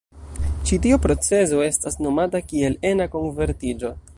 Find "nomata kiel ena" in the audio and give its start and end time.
2.07-3.11